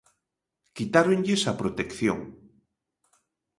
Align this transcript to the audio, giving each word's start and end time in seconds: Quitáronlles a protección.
Quitáronlles 0.75 1.43
a 1.51 1.53
protección. 1.61 2.19